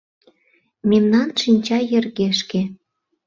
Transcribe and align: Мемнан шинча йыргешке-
Мемнан 0.89 1.29
шинча 1.41 1.79
йыргешке- 1.91 2.61